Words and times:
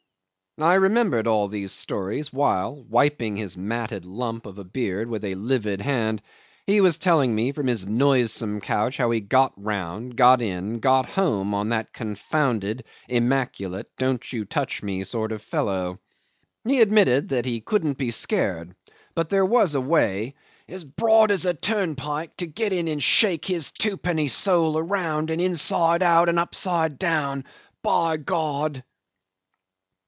."I 0.61 0.73
remembered 0.73 1.27
all 1.27 1.47
these 1.47 1.71
stories 1.71 2.33
while, 2.33 2.83
wiping 2.89 3.37
his 3.37 3.55
matted 3.55 4.03
lump 4.05 4.45
of 4.45 4.57
a 4.57 4.65
beard 4.65 5.07
with 5.07 5.23
a 5.23 5.35
livid 5.35 5.79
hand, 5.79 6.21
he 6.67 6.81
was 6.81 6.97
telling 6.97 7.33
me 7.33 7.53
from 7.53 7.67
his 7.67 7.87
noisome 7.87 8.59
couch 8.59 8.97
how 8.97 9.11
he 9.11 9.21
got 9.21 9.53
round, 9.55 10.17
got 10.17 10.41
in, 10.41 10.81
got 10.81 11.05
home, 11.05 11.53
on 11.53 11.69
that 11.69 11.93
confounded, 11.93 12.83
immaculate, 13.07 13.89
don't 13.97 14.33
you 14.33 14.43
touch 14.43 14.83
me 14.83 15.05
sort 15.05 15.31
of 15.31 15.41
fellow. 15.41 16.01
He 16.65 16.81
admitted 16.81 17.29
that 17.29 17.45
he 17.45 17.61
couldn't 17.61 17.97
be 17.97 18.11
scared, 18.11 18.75
but 19.15 19.29
there 19.29 19.45
was 19.45 19.73
a 19.73 19.79
way, 19.81 20.35
"as 20.67 20.83
broad 20.83 21.31
as 21.31 21.45
a 21.45 21.53
turnpike, 21.53 22.35
to 22.37 22.45
get 22.45 22.73
in 22.73 22.89
and 22.89 23.01
shake 23.01 23.45
his 23.45 23.71
twopenny 23.71 24.27
soul 24.27 24.77
around 24.77 25.31
and 25.31 25.39
inside 25.41 26.03
out 26.03 26.27
and 26.27 26.37
upside 26.37 26.99
down 26.99 27.45
by 27.81 28.17
God!" 28.17 28.83